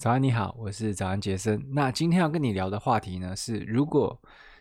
[0.00, 1.62] 早安，你好，我是早安杰森。
[1.74, 4.18] 那今天要跟你聊的话题呢是，如果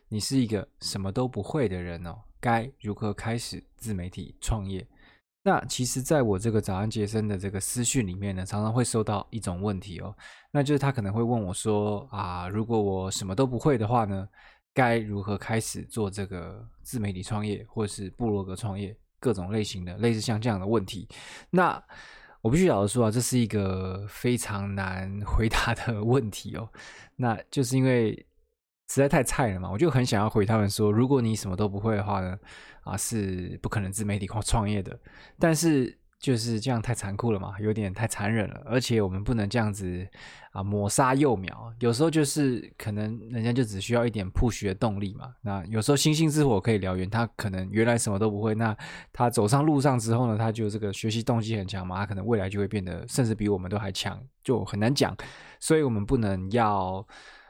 [0.09, 4.85] 你是一个什么都不会的人哦，该如何开始自媒体创业？
[5.41, 10.13] 那其实，在我这个早安杰森的这个私讯里面呢，常常会收到一种问题哦，
[10.51, 14.27] 那就是他可能会问我说啊，如果我什么都不会的话呢，
[14.73, 21.07] 该如何开始做这个自媒体创业，或是部落格创业，各种类型的类似像这样的问题？
[21.49, 21.81] 那
[22.41, 26.69] 我必须老实说啊，这是一个非常难回答的 问题哦。
[27.17, 28.13] 那就是因为
[28.89, 32.39] 实在太菜了嘛，我就很想要回他们说，如果你什么都不会的话呢，
[32.83, 34.99] 啊，是不可能自媒体或创业的。
[35.37, 35.98] 但是。
[36.19, 40.05] 就是这样太残酷了嘛，有点太残忍了，而且我们不能这样子
[40.51, 41.73] 啊抹杀幼苗。
[41.79, 45.33] 有时候就是可能人家就只需要一点 push 的动力嘛。
[45.41, 48.75] 那有时候星星之火可以燎原，他可能原来什么都不会，那
[49.13, 55.15] 他走上路上之后呢，他就这个学习动机很强嘛，他可能未来就会变得甚至比我们都还强，就很难讲。
[55.57, 57.07] 所以我们不能要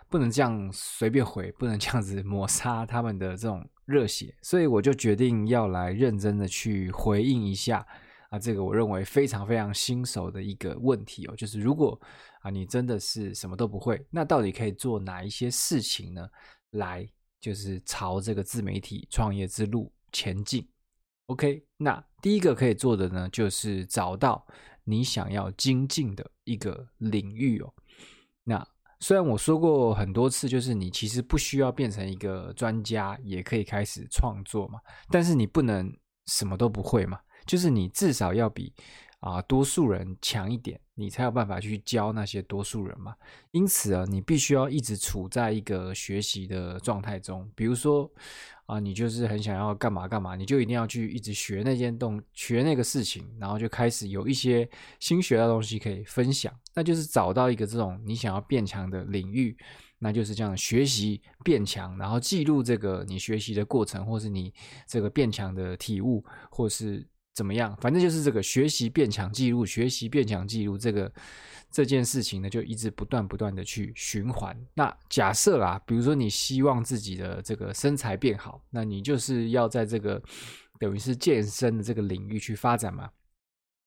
[0.09, 4.36] 不能这样随便回，不能这样子抹杀他们的这种热血。
[4.44, 7.84] 所以我就决定要来认真的去回应一下。
[8.30, 11.99] 啊，这个我认为非常非常新手的一个问题哦，就是如果
[12.41, 16.30] 啊你真的是什么都不会，那到底可以做哪一些事情呢？
[16.72, 17.09] 来
[17.41, 20.67] 就是朝这个自媒体创业之路前进。
[21.25, 24.45] OK，那第一个可以做的呢，就是找到
[24.83, 27.73] 你想要精进的一个领域哦。
[28.44, 28.67] 那
[29.00, 35.91] 虽然我说过很多次，就是你其实不需要变成一个专家，也可以开始创作嘛，但是你不能
[36.27, 37.19] 什么都不会嘛。
[37.50, 38.72] 就是你至少要比
[39.22, 43.14] 啊、多数人强一点，你才有办法去教那些多数人嘛。
[43.52, 47.52] 因此啊，你必须要一直处在一个学习的状态中。
[47.56, 48.09] 比如说
[48.66, 54.69] 啊、你就是很想要干嘛干嘛，你就一定要去一直学那件动学那个事情，然后就开始有一些
[55.00, 56.53] 新学到的东西可以分享。
[56.75, 59.58] 那就是找到一个这种你想要变强的领域，
[59.97, 64.53] 那就是这样学习变强，然后记录这个你学习的过程，或是你
[64.88, 67.06] 这个变强的体悟，或是。
[67.35, 67.75] 怎么样？
[67.79, 71.12] 反正就是这个学习变强记录，学习变强记录这个
[71.72, 74.56] 这件事情呢，就一直不断不断的去循环。
[74.73, 80.22] 那假设啦，比如说你希望自己的这个身材变好，那你就是要在这个
[80.79, 83.09] 等于是健身的这个领域去发展嘛。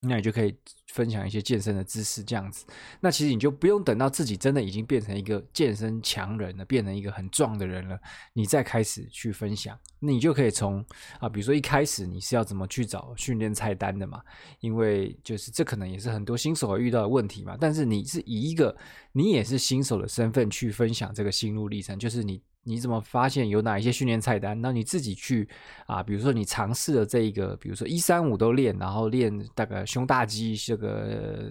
[0.04, 0.52] 那你就可以
[0.88, 2.66] 分享一些健身的知识，这样子。
[3.00, 7.98] 那其实你就不用等到自己真的已经变成一个健身强人了，变成一个很壮的人了，
[8.32, 9.78] 你再开始去分享。
[10.00, 10.84] 那你就可以从
[11.20, 14.20] 啊，比如说一开始你是要怎么去找训练菜单的嘛？
[14.60, 17.56] 因为就是这可能也是很多新手会遇到的问题嘛。
[17.60, 18.76] 但是你是以一个
[19.12, 22.42] 你也是新手的身份去分享这个心路历程，就是你。
[22.64, 24.60] 你怎么发现有哪一些训练菜单？
[24.60, 25.48] 那你自己去
[25.86, 31.50] 啊，比如说你尝试了这一个，比如说一三五都练，然后练大概胸大肌这个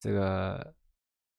[0.00, 0.74] 这个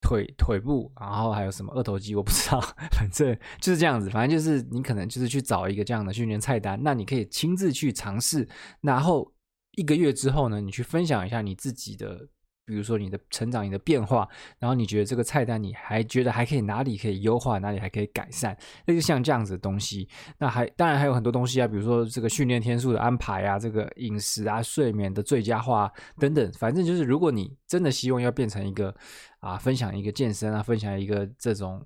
[0.02, 2.60] 腿腿部，然后还有什么二头肌，我不知道，
[2.92, 4.10] 反正就是这样子。
[4.10, 8.48] 反正就是你可能就是去找一个这样的训练菜单，那你可以亲自去尝试，
[8.82, 9.32] 然后
[9.72, 12.28] 一个月之后呢，你去分享一下你自己的。
[12.66, 14.28] 比如说你的成长、你的变化，
[14.58, 20.10] 然后你觉得这个菜单你还觉得还可以哪里可以优化，哪里还可以改善，那就像这样子的东西。
[20.40, 26.52] 那还当然还有很多东西啊，比如说这个训练天数的安排啊，这个饮食啊、睡眠的最佳化等等。
[26.54, 28.94] 反正就是如果你真的希望要变成一个
[29.40, 31.86] 啊，分享一个健身啊，分享一个这种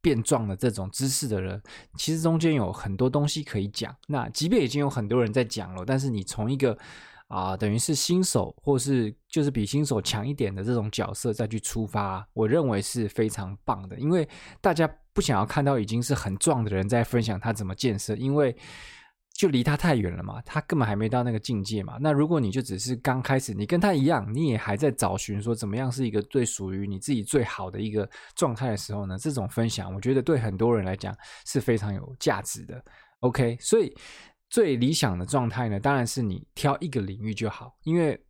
[0.00, 1.62] 变壮的这种知识的人，
[1.96, 3.94] 其实中间有很多东西可以讲。
[4.08, 6.76] 那即便已经有很多人在讲了，但是你从一个
[7.30, 13.96] 啊，等于是新手，或是就是比新手强一点的这种角色再去出发，我认为是非常棒的。
[14.00, 14.28] 因为
[14.60, 18.56] 大家不想要看到已经是很壮的人在分享他怎么健身，因为
[19.32, 21.98] 就离他太远了嘛，他根本还没到那个境界嘛。
[22.00, 32.84] 那如果你就只是刚开始，你跟他一样，你也还在找寻说怎么样是一个最属于你自己最好的一个状态的时候呢，这种分享，我觉得对很多人来讲是非常有价值的。
[33.20, 33.96] OK，所以。
[34.50, 38.20] 最理想的状态呢，当然是你挑一个领域就好，因为。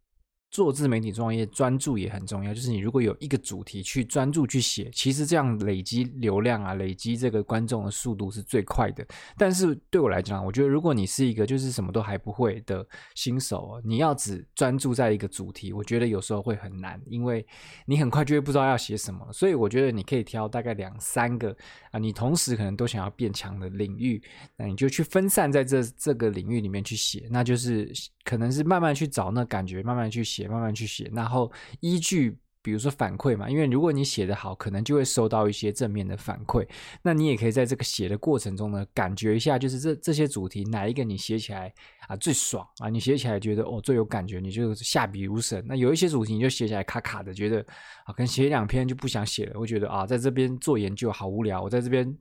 [0.51, 2.53] 做自媒体创业，专注也很重要。
[2.53, 9.07] 就是你如果有一个主题去专注去写，其实这样累积流量啊，累积这个观众的速度是最快的。
[9.39, 12.85] 但是对我来讲，我觉得如果你是一个就是什么都还不会的
[13.15, 17.47] 新手，你要只专注在一个主题，我觉得有时候会很难，因为
[17.87, 19.25] 你很快就会不知道要写什么。
[19.33, 21.57] 所以我觉得你可以挑大概两三个
[21.93, 24.21] 啊，你同时可能都想要变强的领域，
[24.57, 27.89] 那你就去分散在这这个领域里面去写，那就是
[28.25, 30.40] 可能是慢慢去找那感觉，慢慢去写。
[30.41, 31.51] 写慢慢去写，然后
[31.81, 36.67] 依据比如说反馈嘛，因为如果你写得好，可能就会收到一些正面的反馈。
[37.03, 41.73] 那你也可以在这个写的过程中呢，感觉一下，就是这这些主题哪一个你写起来
[42.07, 42.89] 啊最爽啊？
[42.89, 45.65] 你写起来觉得哦最有感觉，你就下笔如神。
[45.67, 47.61] 那有一些主题你就写起来卡卡的，觉得
[48.05, 52.17] 啊，可能写两篇就不想写了，会觉得啊，在这边做研究好无聊，我在这边。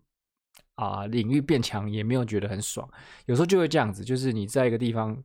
[0.79, 2.89] 啊，领域变强也没有觉得很爽，
[3.25, 5.21] 有时候就会这样子，就是你在一个地方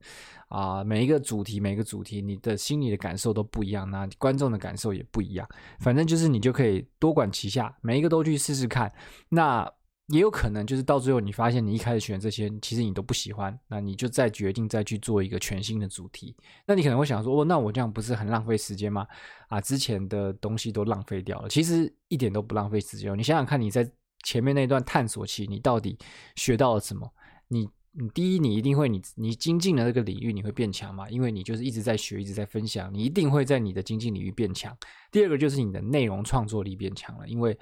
[0.49, 5.49] 啊，每一个主题，每一个主题，你的心里的感受都不一样，那观众的感受也不一样。
[5.79, 8.93] 反正就是你就可以多管齐下，每一个都去试试看。
[9.29, 9.65] 那
[10.09, 16.35] 也有可能就是到最后你发现你一开始选这些，其实你都不喜欢，那你就再决定再去做一个全新的主题。
[16.67, 19.07] 那你可能会想说，哦，那我这样不是很浪费时间吗？
[19.47, 21.49] 啊，之前的东西都浪费掉了。
[21.49, 23.17] 其实一点都不浪费时间。
[23.17, 23.89] 你想想看，你在。
[24.25, 25.97] 前面那段探索期，你到底
[26.35, 27.09] 学到了什么？
[27.47, 31.09] 你你第一，你一定会你你精进了这个领域，你会变强嘛？
[31.09, 34.77] 因为你就是一直在学，一直在分享，你一定会在你的精进领域变强。
[35.13, 37.57] 第二个就是你的内容创作力变强了，因为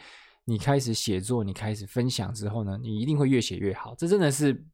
[0.44, 3.94] 你开始写作，你开始分享之后呢，你一定会越写越好。
[3.96, 4.64] 这真的是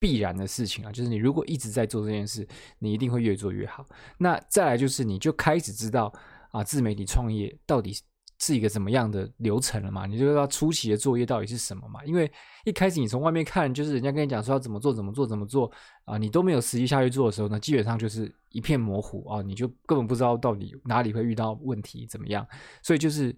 [0.00, 0.90] 必然的事情啊！
[0.90, 2.46] 就是你如果一直在做这件事，
[2.80, 3.88] 你一定会越做越好。
[4.18, 6.12] 那再来就是，你就开始知道
[6.50, 7.94] 啊，自媒体创业到底
[8.44, 10.04] 是一个怎么样的流程了嘛？
[10.04, 12.04] 你就知道初期的作业到底是什么嘛？
[12.04, 12.28] 因为
[12.64, 15.70] 一开始你从外面看，就是人家跟你讲说要怎么做、怎么做、怎么做
[16.06, 22.44] 啊，你都没有实际下去做的时候呢，基本上就是一片模糊啊，你就根本不知道到底哪里会遇到问题，怎么样？
[22.82, 23.32] 所以就是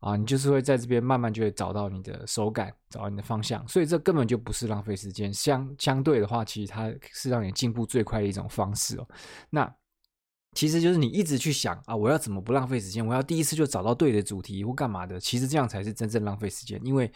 [0.00, 9.06] 啊，你就是会在这边慢慢就会找到你的手感，找到你的方向，所以这根本就不是浪费时间，相相对的话，其实它是让你进步最快的一种方式哦。
[9.50, 9.70] 那。
[10.56, 13.06] 其实就是你一直去想啊，我要怎么不浪费时间？
[13.06, 15.20] 我要第一次就找到对的主题或干嘛的？
[15.20, 17.12] 其实这样才是真正浪费时间，因为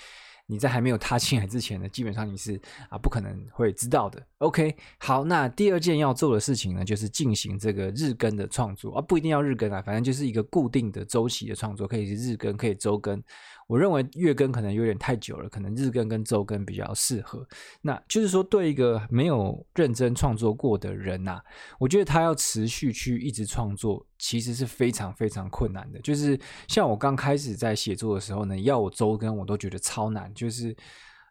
[0.51, 4.21] 你在还没有踏进来之前呢，基本上你是啊不可能会知道的。
[4.39, 13.23] OK，好，那第二件要做的事情呢，就是进行这个日更的创作啊，不一定要日更啊，反正就是一个固定的周期的创作，可以是日更，可以周更。
[13.69, 17.47] 我认为月更可能有点太久了，可能日更跟周更比较适合。
[17.81, 21.45] 那就是说，对一个没有认真创作过的人呐、啊，
[21.79, 25.99] 我觉得他要持续去一直创作，其实是非常非常困难的。
[26.01, 26.39] 就是
[26.69, 30.77] 像我刚开始在写作的时候呢，要我周更，我都觉得超难，就是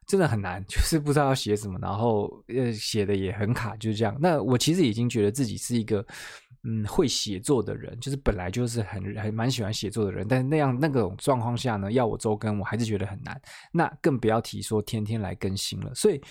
[0.05, 4.17] 真的很难， 就是不知道要写什么，然后呃写的也很卡，就是这样。
[4.19, 6.05] 那我其实已经觉得自己是一个。
[6.63, 13.41] 嗯，会写作的人，就是本来就是很很蛮喜欢写作的人，但是那样那个状况下呢，要我周更，我还是觉得很难。
[13.71, 15.95] 那更不要提说天天来更新了。
[15.95, 16.21] 所以，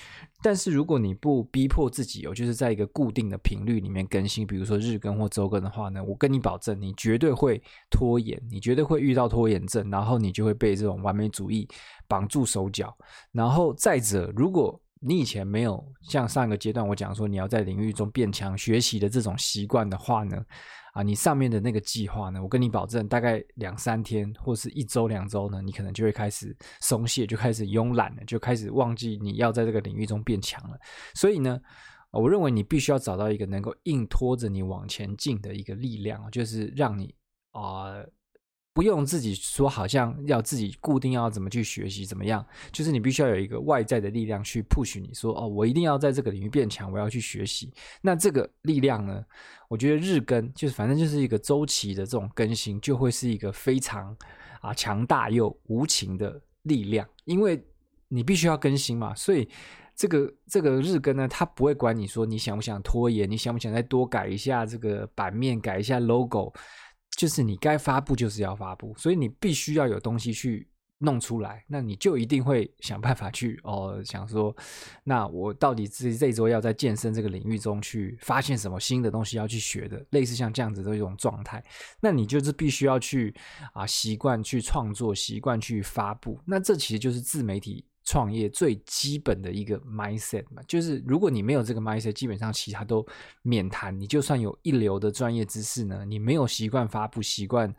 [0.42, 11.66] 但是如果你不逼迫自己哦，就是在一个固定的频率里面更新，比如说日更或周更的话呢，我跟你保证，你绝对会拖延，你绝对会遇到拖延症，然后你就会被这种完美主义
[12.06, 12.94] 绑住手脚。
[13.32, 20.44] 然后再者，如果你以前没有像上一个阶段我讲说你要在领域中变强学习的这种习惯的话呢，
[20.92, 30.76] 啊，你上面的那个计划呢，我跟你保证，大概两三天或是一周两周呢，你可能就会开始松懈，就开始慵懒了，就开始忘记你要在这个领域中变强了。
[31.14, 31.60] 所以呢，
[32.10, 37.14] 我认为你必须要找到一个能够硬拖着你往前进的一个力量，就是让你
[37.52, 37.94] 啊。
[38.78, 42.46] 不用自己说，好像要自己固定要怎么去学习，怎么样？
[42.70, 47.72] 就是你必须要有一个外在的力量去 push 你说，哦，我一定要在这个领域变强，我要去学习。
[48.00, 49.20] 那这个力量呢？
[49.66, 54.16] 我觉得日更就是反正就是一个周期的这种更新，就会是一个非常
[54.60, 57.60] 啊强大又无情的力量，因为
[58.06, 59.12] 你必须要更新嘛。
[59.12, 59.48] 所以
[59.96, 66.54] 这个这个日更呢，它不会管你说你想不想拖延，你想不想再多改一下这个版面，改一下 logo。
[67.18, 70.68] 就是你该发布就是要发布，所以你必须要有东西去
[70.98, 74.56] 弄出来，那你就一定会想办法去哦，想说，
[75.02, 81.60] 那我到底这这周要在健身这个领域中去发现什么新的东西要去学的，类似像这样子的一种状态，
[82.00, 83.34] 那你就是必须要去
[83.72, 87.84] 啊习惯去创作，习惯去发布，那这其实就是自媒体。
[88.08, 93.06] 创业最基本的一个 mindset 嘛，就是如果你没有这个 mindset，基本上其他都
[93.42, 93.94] 免谈。
[94.00, 97.70] 你就算有一流的专业知识呢，你没有习惯发布、习惯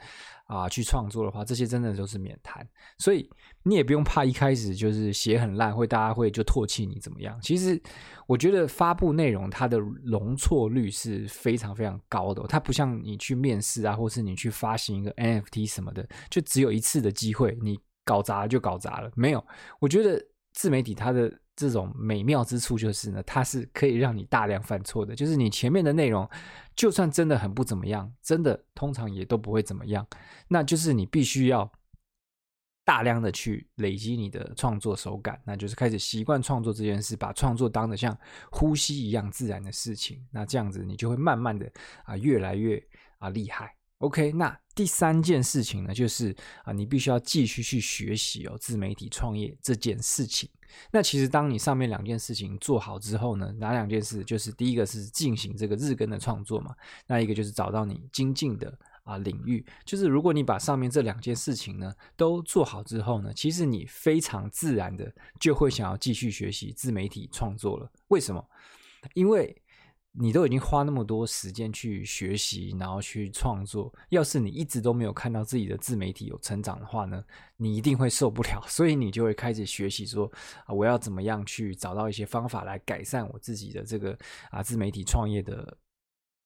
[0.45, 2.63] 啊去创作的话，这些真的都是免谈。
[2.99, 3.27] 所以
[3.63, 7.35] 你也不用怕一开始就是写很烂，会大家会就唾弃你怎么样？
[7.41, 7.81] 其实
[8.27, 17.79] 我觉得发布内容它的容错率是非常非常高的，它不像你去面试啊，或是你去发行一个 NFT 什么的，就只有一次的机会，你。
[18.09, 19.45] 搞砸了就搞砸了，没有。
[19.79, 20.19] 我觉得
[20.53, 25.15] 自媒体它的这种美妙之处就是呢，它是可以让你大量犯错的。
[25.15, 26.27] 就是你前面的内容，
[26.75, 30.03] 就算真的很不怎么样，真的通常也都不会怎么样。
[30.47, 31.71] 那就是你必须要
[32.83, 38.17] 大量的去累积你的创作手感，那就是开始习惯创作这件事，把创作当得像
[38.49, 40.25] 呼吸一样自然的事情。
[40.31, 41.71] 那这样子你就会慢慢的
[42.05, 42.83] 啊越来越
[43.19, 43.75] 啊厉害。
[43.99, 44.59] OK，那。
[44.79, 46.33] 第三件事情呢，就是
[46.63, 50.49] 啊，你必须要继续去学习哦，自媒体创业这件事情。
[50.89, 54.23] 那其实当你上面两件事情做好之后呢，哪两件事？
[54.23, 56.73] 就是第一个是进行这个日更的创作嘛，
[57.07, 59.65] 那一个就是找到你精进的啊领域。
[59.83, 67.91] 就是如果你把上面这两件事情呢都做好之后呢，其实你非常自然的就会想要继续学习自媒体创作了。
[68.07, 68.41] 为什么？
[69.13, 69.61] 因为
[70.11, 73.93] 你都已经花那么多时间去学习，然后去创作。
[74.09, 77.23] 要是你一直都没有看到自己的自媒体有成长的话呢，
[77.57, 78.61] 你一定会受不了。
[78.67, 80.29] 所以你就会开始学习说
[80.65, 84.17] 啊，我要怎么样去找到一些方法来改善我自己的这个
[84.49, 85.77] 啊自媒体创业的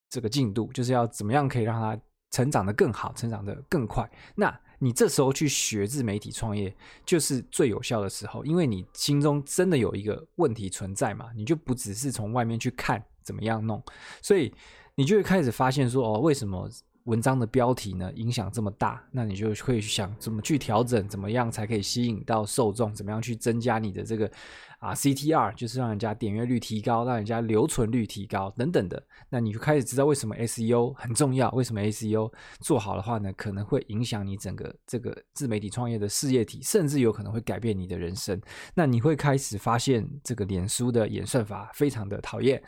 [0.10, 2.00] 这个进度，就是要怎么样可以让它
[2.32, 4.08] 成长得更好，成长得更快。
[4.36, 13.02] 那你这时候去学自媒体创业，就是最有效的时候，因为你心中真的有一个问题存在嘛，你就不只是从外面去看。
[13.24, 13.82] 怎么样弄？
[14.22, 14.54] 所以
[14.96, 16.70] 你就会开始发现说，哦，为什么
[17.06, 19.04] 文章的标题呢影响这么大？
[19.12, 22.94] 那你就会想怎么去调整，怎么样才可以吸引到受众？
[22.94, 24.32] 怎么样去增加你的这个
[24.80, 29.04] 啊 CTR，就是让人家点阅率提高，让人家留存率提高等等的。
[29.30, 38.42] 那你就开始知道为什么 SEO 很重要，为什么 SEO 做好的话呢，可能会影响你整个这个自媒体创业的事业体，甚至有可能会改变你的人生。
[38.74, 42.64] 那你会开始发现这个脸书的演算法非常的讨厌。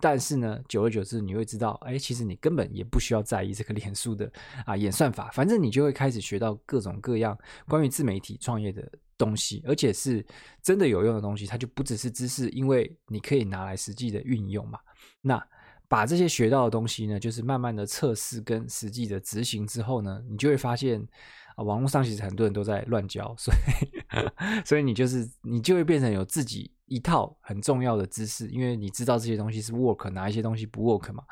[0.00, 4.30] 但是呢，久而久之，你会知道，哎，其实你根本也不需要在意这个脸书的
[4.64, 7.36] 啊演算法，反正你就会开始学到各种各样
[7.66, 10.24] 关于自媒体创业的东西，而且是
[10.62, 14.78] 真的有用的东西，它就不只是知识，因为你可以拿来实际的运用嘛。
[15.20, 15.44] 那
[15.88, 21.06] 把这些学到的东西呢，就是慢慢的测试跟实际的执行之后呢，你就会发现。
[21.56, 23.97] 啊，网络上其实很多人都在乱教，所以，
[24.64, 31.24] 所以你就是你就会变成有自己一套很重要的知识，因为你知道这些东西是 work，哪一些东西不 work 嘛，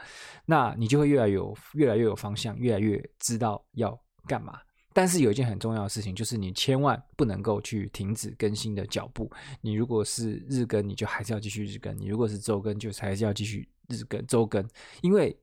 [0.45, 4.61] 那你就会越来有越来越有方向，越来越知道要干嘛。
[4.93, 9.31] 但是有一件很重要的事情，就是你千万不能够去停止更新的脚步。
[9.61, 14.67] 你如果是日更，你就还是要继续日更；你如果是周更，就还是要继续日更、周更。
[15.03, 15.39] 因为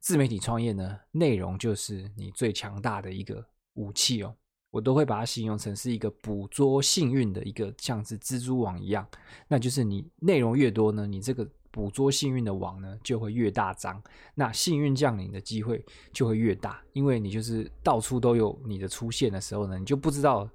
[0.00, 3.46] 自媒体创业呢，内容就是你最强大的一个。
[3.76, 4.32] 武器哦，
[4.74, 9.06] 我都会把它形容成是一个捕捉幸运的一个像是蜘蛛网一样。
[9.46, 14.02] 那就是你内容越多呢，你这个捕捉幸运的网呢就会越大张，
[14.34, 16.82] 那幸运降临的机会就会越大。
[16.92, 20.50] 因为你就是到处都有你的出现的时候呢，你就不知道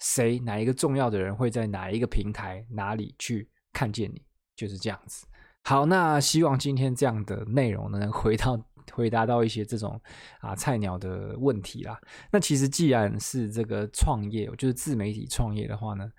[0.00, 4.20] 谁哪一个重要的人会在哪一个平台哪里去看见你，
[4.54, 5.26] 就是这样子。
[5.64, 8.62] 好，那希望今天这样的内容呢，能回到。
[8.92, 10.00] 回答到一些这种
[10.40, 12.00] 啊菜鸟的问题啦。
[12.30, 16.10] 那其实既然是这个创业，就是自媒体创业的话呢，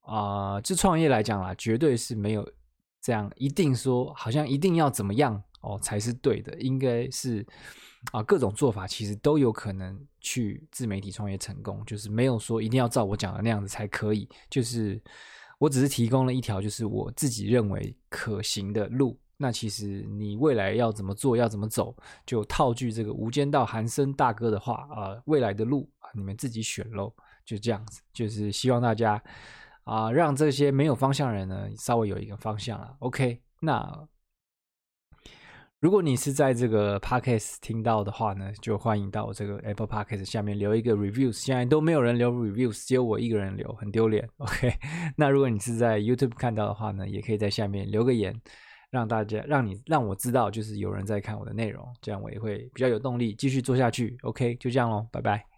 [0.00, 2.48] 啊、呃，就创业来讲啦，绝对是没有
[3.00, 6.54] 这样一定说，好像一定要怎么样哦才是对的。
[6.60, 7.46] 应该是
[8.12, 14.28] 啊，各种做法其实都有可能去自媒体创业成功，就是没有说一定要照我讲的那样子才可以。
[14.50, 15.00] 就是
[15.58, 19.18] 我只是提供了一条，就是我自己认为可行的路。
[19.42, 21.92] 那其实你未来要怎么做，要怎么走，
[22.24, 27.12] 就套句这个《无间道》韩森大哥的话啊、呃，未来的路啊，你们自己选喽，
[27.44, 28.00] 就这样子。
[28.12, 29.20] 就是希望大家
[29.82, 32.94] 啊、呃，让这些没有方向的人呢，稍微有一个方向了。
[33.00, 34.06] OK，那
[35.80, 41.32] 如果你是在这个 Podcast 听到的话呢，就欢迎到我这个 Apple Podcast 下面留一个 Reviews。
[41.32, 44.28] 现在都没有人留 Reviews，只有我一个人留，很丢脸。
[44.36, 44.72] OK，
[45.16, 48.40] 那如果你是在 YouTube 看到的话呢，也可以在下面留个言。
[48.92, 54.16] 让大家让你让我知道，就是有人在看我的内容，这样我也会比较有动力继续做下去。
[54.22, 55.51] OK，就这样喽，拜拜。